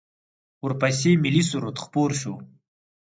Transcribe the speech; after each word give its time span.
ورپسې 0.63 1.11
ملی 1.23 1.41
سرود 1.49 1.77
خپور 1.83 2.09
شو. 2.21 2.33